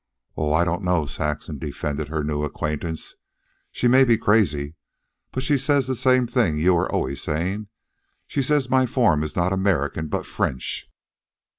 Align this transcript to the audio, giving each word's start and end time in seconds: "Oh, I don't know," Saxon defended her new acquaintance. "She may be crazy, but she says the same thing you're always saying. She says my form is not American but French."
"Oh, 0.35 0.51
I 0.51 0.63
don't 0.63 0.81
know," 0.83 1.05
Saxon 1.05 1.59
defended 1.59 2.07
her 2.07 2.23
new 2.23 2.41
acquaintance. 2.41 3.13
"She 3.71 3.87
may 3.87 4.03
be 4.03 4.17
crazy, 4.17 4.73
but 5.31 5.43
she 5.43 5.59
says 5.59 5.85
the 5.85 5.93
same 5.95 6.25
thing 6.25 6.57
you're 6.57 6.91
always 6.91 7.21
saying. 7.21 7.67
She 8.25 8.41
says 8.41 8.67
my 8.67 8.87
form 8.87 9.21
is 9.21 9.35
not 9.35 9.53
American 9.53 10.07
but 10.07 10.25
French." 10.25 10.87